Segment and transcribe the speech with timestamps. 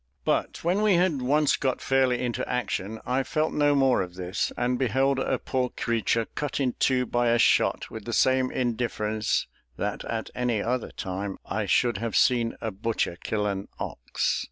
[0.25, 4.51] But when we had once got fairly into action, I felt no more of this,
[4.57, 9.45] and beheld a poor creature cut in two by a shot with the same indifference
[9.77, 14.39] that at any other time I should have seen a butcher kill an ox.